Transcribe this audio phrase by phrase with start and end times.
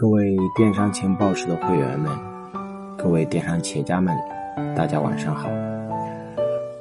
[0.00, 2.18] 各位电商情报室的会员们，
[2.96, 4.16] 各位电商企业家们，
[4.74, 5.50] 大家晚上好！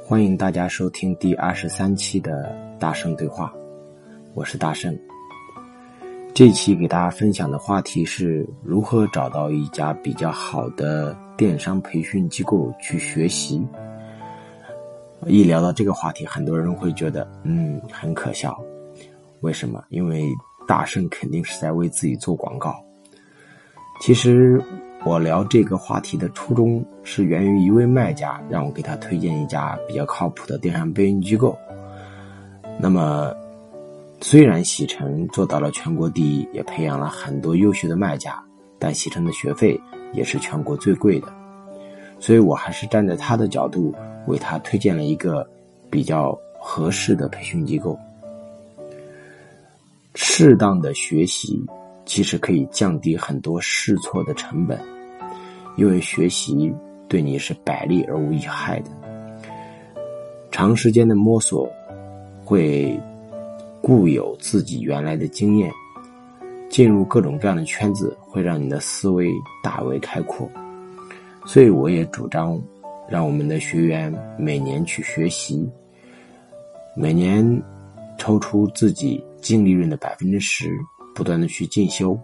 [0.06, 3.54] 欢迎大家收听第二十三期的大圣对话，
[4.34, 4.98] 我是大圣。
[6.34, 13.62] 这期给大家分享的话题是如何找到一家比较好的电商培训机构去学习。
[15.26, 18.58] 一聊到这个话题，很多人会觉得，嗯，很可笑。
[19.42, 19.84] 为什么？
[19.90, 20.26] 因为
[20.66, 22.82] 大圣肯定是在为自己做广告。
[24.00, 24.62] 其实
[25.06, 31.58] 我聊这个话题的初衷是源于一位卖家让我给他推荐一家比较靠谱的电商培训机构。
[32.80, 33.34] 那么，
[34.22, 38.42] 虽然喜成做到了全国第一，也培养了很多优秀的卖家，
[38.78, 39.80] 但喜成的学费
[40.14, 41.28] 也是全国最贵的。
[42.20, 43.94] 所以我还是站在他的角度。
[44.28, 45.50] 为他推荐了一个
[45.90, 47.98] 比较合适的培训机构。
[50.14, 51.66] 适当的学习
[52.10, 54.80] 其实可以降低很多试错的成本，
[55.78, 56.74] 因为学习
[57.08, 58.90] 对你是百利而无一害的。
[60.50, 61.72] 长时间的摸索
[62.44, 63.00] 会
[63.80, 65.72] 固有自己原来的经验，
[66.68, 69.30] 进入各种各样的圈子会让你的思维
[69.64, 70.50] 大为开阔。
[71.46, 72.60] 所以我也主张。
[73.08, 75.68] 让我们的学员每年去学习，
[76.96, 77.64] 每年
[78.20, 80.70] 抽出自己净利润的百分之十，
[81.20, 82.18] 不断的去进修，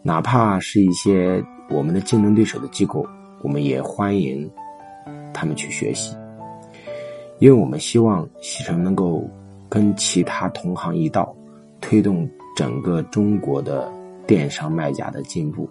[0.00, 3.04] 哪怕是一些我们的竞争对手的机构，
[3.42, 4.48] 我们也欢迎
[5.34, 6.16] 他们去学习，
[7.40, 9.28] 因为我们希望西城能够
[9.68, 11.34] 跟其他同行一道，
[11.80, 13.90] 推动整个中国的
[14.24, 15.68] 电商卖家的进步。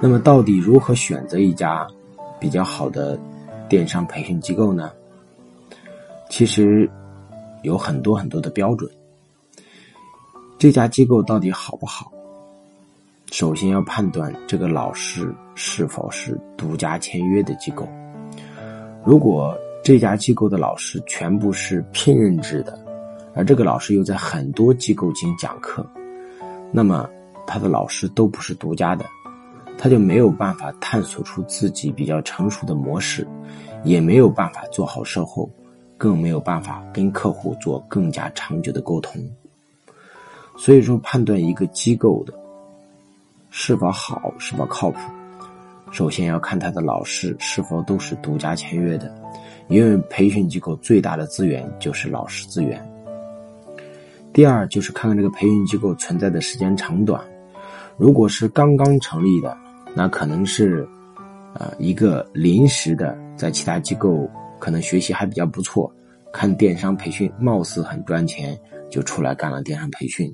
[0.00, 1.86] 那么，到底如何选择一家？
[2.40, 3.16] 比较好的
[3.68, 4.90] 电商培训机构呢，
[6.28, 6.90] 其实
[7.62, 8.90] 有很多很多的标准。
[10.64, 12.10] 这家机构到底好不好？
[13.30, 17.86] 首先要判断这个老师是否是独家签约的机构。
[19.04, 22.82] 如果这家机构的老师全部是聘任制的，
[23.34, 25.86] 而这个老师又在很多机构进行讲课，
[26.72, 27.06] 那么
[27.46, 29.04] 他的老师都不是独家的。
[29.76, 33.28] 他就没有办法探索出自己比较成熟的模式，
[33.84, 35.46] 也没有办法做好售后，
[35.98, 39.22] 更没有办法跟客户做更加长久的沟通。
[40.56, 42.32] 所以说，判断一个机构的
[43.50, 44.98] 是否好、是否靠谱，
[45.90, 49.14] 首先要看他的老师是否都是独家签约的，
[49.68, 52.80] 因为培训机构最大的资源就是老师资源。
[54.32, 57.22] 第二就是看看这个培训机构存在的时间长短，
[57.96, 59.56] 如果是刚刚成立的。
[59.96, 60.84] 那可能是，
[61.54, 64.28] 呃，一个临时的，在其他机构
[64.58, 65.88] 可能学习还比较不错，
[66.32, 68.58] 看电商培训貌似很赚钱，
[68.94, 70.32] 就出来干了电商培训。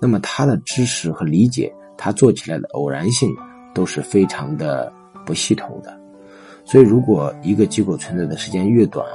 [0.00, 3.32] 那么他的知识和理解，他做起来的偶然性
[3.72, 4.92] 都是非常的
[5.24, 5.96] 不系统的。
[6.64, 9.06] 所以，如果一个机构存在的时间越短，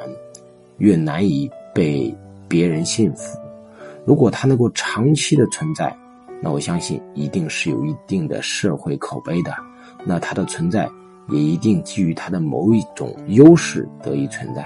[0.78, 2.16] 越难以被
[2.48, 3.38] 别人信服。
[4.06, 5.94] 如果它能够长期的存在，
[6.42, 9.54] 那我相信一定是有一定的社会口碑的。
[10.06, 10.90] 那它的存在
[11.30, 14.66] 也一定基于它的某一种优势得以存在。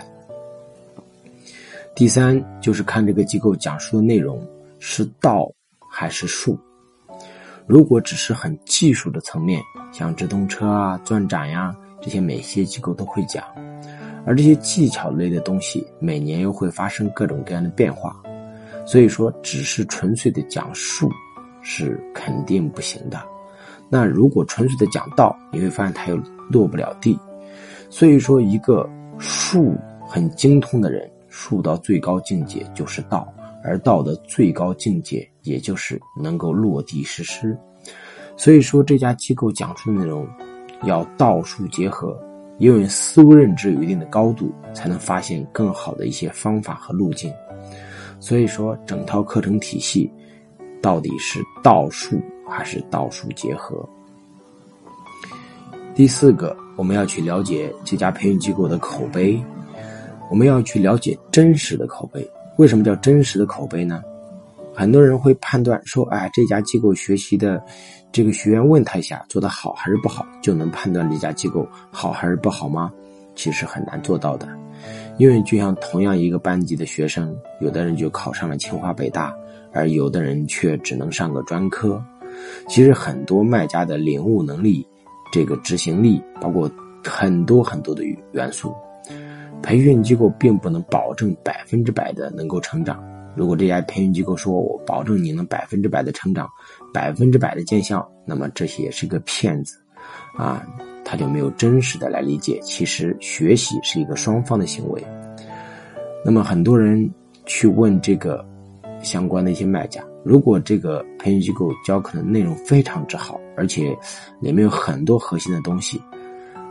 [1.94, 4.46] 第三就是看这个机构讲述的内容
[4.80, 5.52] 是道
[5.90, 6.58] 还是术。
[7.68, 13.44] 如果只是很技术的层面，像直通车啊、钻展呀这些，每些机构都会讲，
[14.26, 18.16] 而这些技巧类的东西每年又会发生各种各样的变化，
[18.86, 21.10] 所以说只是纯粹的讲术
[21.62, 23.22] 是肯定不行的。
[23.90, 26.16] 那如果纯粹的讲道，你会发现他又
[26.50, 27.20] 落不了地。
[27.90, 29.76] 所以说，一个术
[30.08, 33.28] 很精通的人，术到最高境界就是道，
[33.64, 37.58] 而道的最高境界也就是能够落地实施。
[38.38, 40.28] 所以说，这家机构讲述的内容
[40.84, 42.16] 要道术结合，
[42.60, 47.34] 因为思维认知有一定的高度，才能发现更好的一些方法和路径。
[48.20, 50.12] 所以说，整套课程体系
[50.80, 52.22] 到底是道术。
[52.54, 53.88] 还是道术结合。
[55.96, 59.42] 第四个，我们要去了解这家培训机构的口碑，
[60.32, 62.26] 我们要去了解真实的口碑。
[62.56, 64.02] 为什么叫真实的口碑呢？
[64.74, 67.62] 很多人会判断说，哎，这家机构学习的
[68.14, 72.92] 这个学员问他一下，做的好还是不好，就能判断这家机构好还是不好吗？
[73.36, 74.48] 其实很难做到的，
[75.18, 79.36] 因为就像同样一个班级的学生，有的人就考上了清华北大，
[79.74, 82.02] 而有的人却只能上个专科。
[82.70, 84.88] 其实很多卖家的领悟能力、
[85.30, 86.72] 这个执行力，包括
[87.04, 88.74] 很多很多的元素，
[89.62, 93.02] 培训机构并不能保证百分之百的能够成长，
[93.36, 96.50] 如果这家培训机构说我保证你能百分之百的成长，
[96.94, 99.78] 百分之百的见效，那么这些也是个骗子，
[100.36, 100.66] 啊，
[101.06, 105.04] 他就没有真实的来理解，其实学习是一个双方的行为。
[106.26, 107.10] 那么很多人
[107.46, 108.46] 去问这个
[109.02, 113.98] 相关的一些卖家，如果这个培训机构教课的内容非常之好，而且
[114.40, 116.02] 里面有很多核心的东西，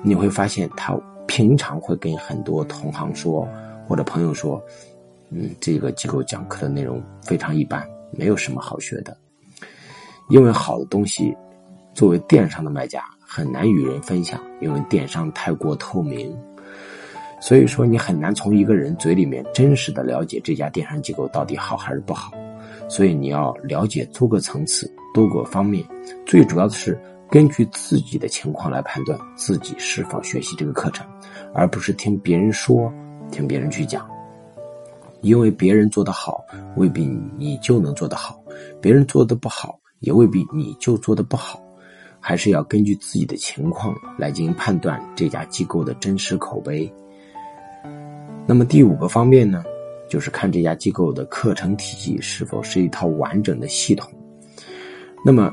[0.02, 0.96] 你会发现他
[1.30, 3.46] 平常会跟很多同行说
[3.86, 4.60] 或者朋友说。
[5.32, 9.16] 嗯，这个机构讲课的内容非常一般，没有什么好学的。
[10.28, 11.32] 因为好的东西，
[11.94, 16.36] 作为电商的卖家很难与人分享，因为电商太过透明，
[17.40, 22.32] 所以说你很难从一个人嘴里面真实的了解这家电商机构到底好还是不好。
[22.88, 25.86] 所以你要了解多个层次、多个方面，
[26.26, 27.00] 最主要的是
[27.30, 31.06] 根据自己的情况来判断自己是否学习这个课程，
[31.54, 32.92] 而不是听别人说、
[33.30, 34.08] 听别人去讲。
[35.20, 36.44] 因为别人做得好，
[36.76, 37.06] 未必
[37.38, 38.34] 你就能做得好；
[38.80, 41.62] 别人做的不好，也未必你就做的不好。
[42.18, 46.92] 还是要根据自己的情况来进行判断这家机构的真实口碑。
[48.46, 49.62] 那么第五个方面呢，
[50.08, 54.10] 就是看这家机构的课程体系是否是一套完整的系统。
[55.24, 55.52] 那么，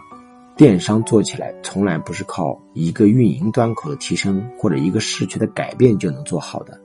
[0.58, 6.76] 电商做起来从来不是靠一个运营端口的提升或者一个视觉的改变就能做好的，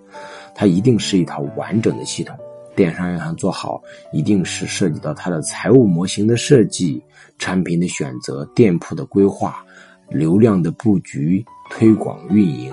[0.54, 2.36] 它一定是一套完整的系统。
[2.76, 3.82] 电商要想做好，
[4.12, 7.02] 一定是涉及到它的财务模型的设计、
[7.38, 9.64] 产品的选择、店铺的规划、
[10.10, 12.70] 流量的布局、推广运营、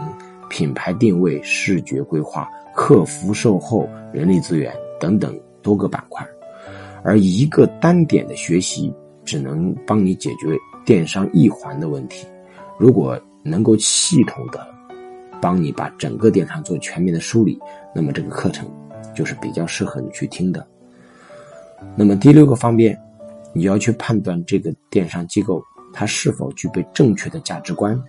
[0.50, 6.28] 品牌定位、视觉规划、客服售后、人力资源等等多个板块。
[7.04, 8.94] 而一个单点的学习，
[9.24, 12.26] 只能帮你解决电商一环的问题。
[12.78, 14.68] 如果能够系统的
[15.42, 17.60] 帮你把整个电商做全面的梳理，
[17.94, 18.70] 那么这个课程。
[19.16, 20.66] 就是比较适合你去听的。
[21.94, 22.98] 那么第六个方面，
[23.54, 25.62] 你要去判断这个电商机构
[25.92, 28.02] 它是否具备正确的价值观。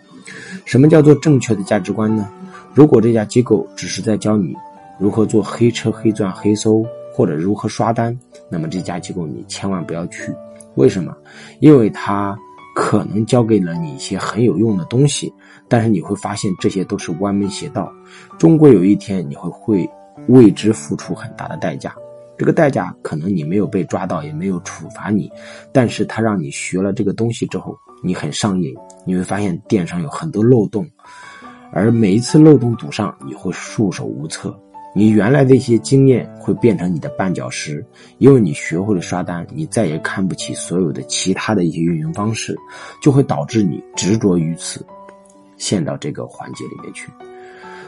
[0.65, 2.29] 什么叫做正确的价值观呢？
[2.75, 4.55] 如果这家机构只是在教你
[5.01, 8.17] 如何做黑车、黑钻、黑搜，或者如何刷单，
[8.49, 10.33] 那么这家机构你千万不要去。
[10.77, 11.17] 为什么？
[11.59, 12.39] 因为它
[12.83, 15.31] 可能教给了你一些很有用的东西，
[15.69, 17.93] 但是你会发现这些都是歪门邪道，
[18.39, 19.87] 终归有一天你会会。
[20.29, 21.95] 为之付出很大的代价，
[22.37, 25.31] 这个代价可能你没有被抓到，也没有处罚你，
[25.73, 28.75] 但是他让你学了这个东西之后，你很上瘾，
[29.07, 30.87] 你会发现电商有很多漏洞，
[31.73, 34.55] 而每一次漏洞堵上，你会束手无策，
[34.93, 37.85] 你原来的一些经验会变成你的绊脚石，
[38.19, 42.57] 因为你学会了刷单，你再也看不起所有的其他的一些运营方式，
[43.01, 44.85] 就会导致你执着于此，
[45.57, 47.09] 陷到这个环节里面去。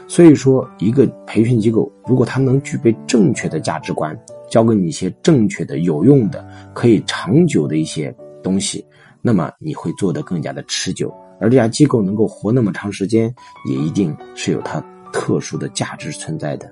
[0.07, 4.17] 所以说，一个培训机构如果它能具备正确的价值观，
[4.49, 8.85] 教给你一些正确的、有用的、可以长久的一些东西，
[9.21, 11.13] 那么你会做得更加的持久。
[11.39, 13.33] 而这家机构能够活那么长时间，
[13.69, 14.79] 也一定是有它
[15.11, 16.71] 特殊的价值存在的。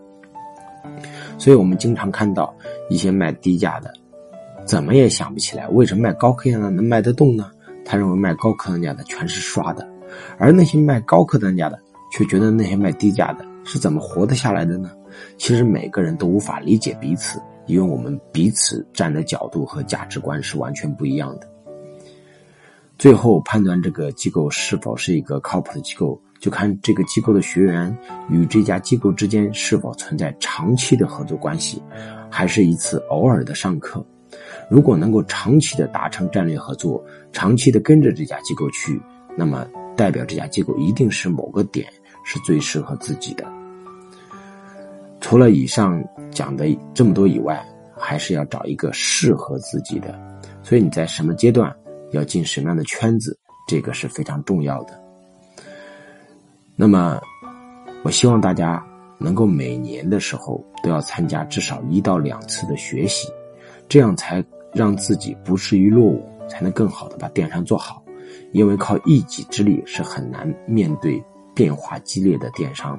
[1.37, 2.53] 所以我们经常看到
[2.89, 3.93] 一些卖低价的，
[4.65, 7.51] 怎么也想不起来为什么卖高客单价的能卖得动呢？
[7.85, 9.87] 他认为卖高客单价的全是刷的，
[10.37, 11.79] 而那些卖高客单价的。
[12.13, 14.91] 却觉得那些卖低价的是怎么活得下来的呢？
[15.37, 21.47] 其实每个人都无法理解彼此，因为我们彼此站的角度和价值观是完全不一样的。
[22.97, 27.97] 最后判断这个机构是否是一个靠谱的机构，就看这个机构的学员
[28.29, 31.81] 与这家机构之间是否存在长期的合作关系，
[32.29, 34.05] 还是一次偶尔的上课。
[34.69, 39.01] 如果能够长期的达成战略合作，长期的跟着这家机构去，
[39.37, 41.87] 那么代表这家机构一定是某个点。
[42.23, 43.43] 是最适合自己的。
[45.19, 47.59] 除了以上讲的这么多以外，
[47.97, 50.13] 还是要找一个适合自己的。
[50.61, 51.75] 所以你在什么阶段
[52.11, 53.35] 要进什么样的圈子，
[53.67, 55.01] 这个是非常重要的。
[56.81, 57.21] 那么，
[58.01, 58.83] 我希望大家
[59.19, 63.29] 能够每年的时候都要参加至少一到两次的学习，
[63.87, 68.03] 这样才让自己不至于落伍，才能更好的把电商做好。
[68.51, 71.23] 因为靠一己之力是很难面对。
[71.53, 72.97] 变化激烈的电商，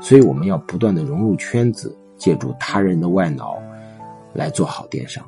[0.00, 3.58] 所以我们要不断的融入圈子，借助他人的外脑
[4.32, 5.22] 来做好电商。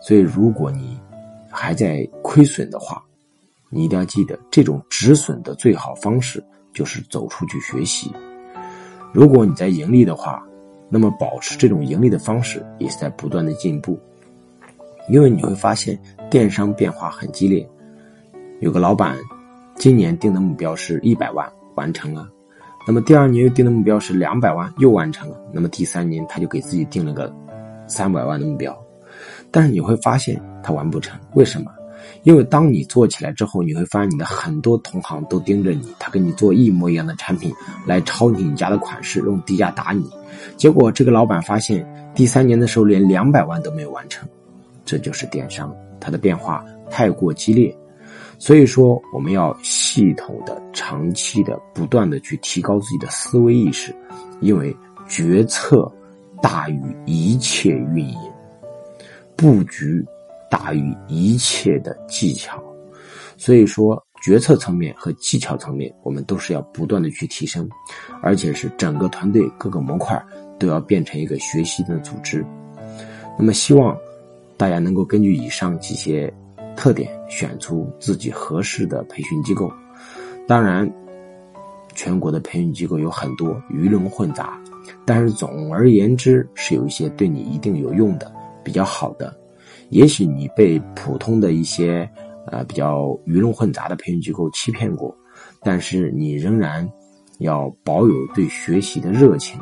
[0.00, 0.96] 所以，如果你
[1.50, 3.04] 还在亏损的话，
[3.70, 6.42] 你一定要记得，这种止损的最好方式
[6.72, 8.12] 就是走出去学习。
[9.12, 10.42] 如果你在盈利的话，
[10.88, 13.98] 那么保持这种盈利的方式也是在不断的进步，
[15.08, 15.98] 因为你会发现
[16.30, 17.68] 电商变化很激烈，
[18.60, 19.16] 有个老板。
[19.76, 22.28] 今年定的目标是一百万，完成了。
[22.84, 25.40] 那么第二年又定的目标是两百万，又完成了。
[25.52, 27.32] 那么第三年他就给自己定了个
[27.86, 28.76] 三百万的目标，
[29.52, 31.70] 但是你会发现他完不成，为什么？
[32.28, 37.50] 因为当你做起来之后，你会发现你的很多同行都盯着你，他跟你做一模一样的产品
[37.86, 40.04] 来抄你家的款式，用低价打你。
[40.54, 41.82] 结果这个老板发现
[42.14, 44.28] 第三年的时候连两百万都没有完成，
[44.84, 47.74] 这就是电商，它的变化太过激烈。
[48.38, 53.90] 所以说，我们要系统的、长期的、不断的去提高自己的思维意识，
[54.42, 54.76] 因为
[55.08, 55.90] 决策
[56.42, 58.18] 大于一切运营，
[59.34, 60.04] 布局。
[60.50, 62.62] 大于一切的技巧，
[63.36, 67.68] 所以说决策层面和技巧层面，我们都是要不断的去提升，
[68.22, 70.20] 而且是整个团队各个模块
[70.58, 72.44] 都要变成一个学习的组织。
[73.38, 73.96] 那么，希望
[74.56, 76.32] 大家能够根据以上几些
[76.76, 79.72] 特点，选出自己合适的培训机构。
[80.48, 80.90] 当然，
[81.94, 84.60] 全国的培训机构有很多，鱼龙混杂，
[85.04, 88.32] 但是总而言之，是有一些对你一定有用的、
[88.64, 89.32] 比较好的。
[89.90, 92.08] 也许你被普通的一些
[92.46, 95.16] 呃比较鱼龙混杂的培训机构欺骗过，
[95.62, 96.86] 但是你仍然
[97.38, 99.58] 要保有对学习的热情，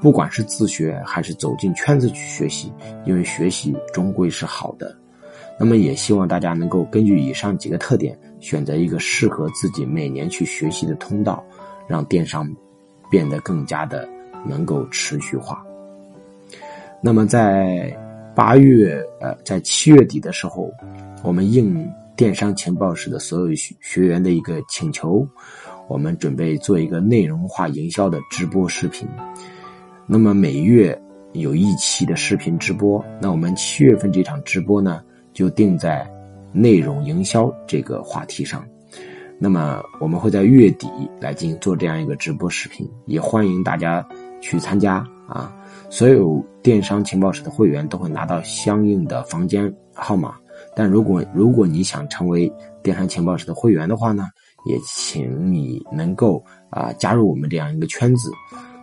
[0.00, 2.72] 不管是自学还是走进圈子去学习，
[3.06, 4.94] 因为学习终归是好的。
[5.58, 11.42] 那么也希望大家能够根据以上几个特点，选择一个适合自己每年去学习的通道，
[11.86, 12.46] 让电商
[13.10, 14.08] 变得更加的
[14.46, 15.64] 能够持续化。
[17.00, 17.96] 那么在。
[18.34, 20.70] 八月，呃，在七月底的时候，
[21.22, 21.86] 我们应
[22.16, 25.26] 电商情报室的所有学学员的一个请求，
[25.88, 29.06] 我们准备做一个内容化营销的直播视频。
[30.06, 30.98] 那么每月
[31.32, 35.02] 有一期的视频直播，那我们七月份这场直播呢，
[35.34, 36.08] 就定在
[36.52, 38.64] 内容营销这个话题上。
[39.38, 40.88] 那么我们会在月底
[41.20, 44.06] 来进行做这样一个直播视频，也欢迎大家
[44.42, 44.96] 去参加
[45.26, 45.50] 啊。
[45.88, 50.34] 所有电商情报室的会员都会拿到相应的房间号码，
[50.76, 54.24] 但如果如果你想成为电商情报室的会员的话呢，
[54.66, 58.30] 也请你能够啊加入我们这样一个圈子。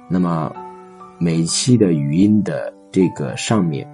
[0.08, 0.52] 那么
[1.20, 3.88] 每期的语音的这个上面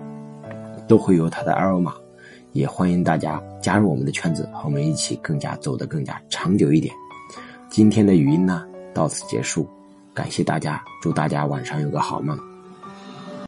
[0.88, 1.94] 都会有它的二维码，
[2.52, 6.94] 也欢迎大家加入我们的圈子，和我们一起更加走得更加长久一点。
[7.70, 9.68] 今天的语音呢到此结束，
[10.16, 12.55] 感谢大家，祝大家晚上有个好梦。